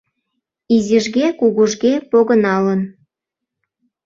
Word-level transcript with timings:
Изижге-кугужге 0.75 1.93
погыналын 2.11 2.81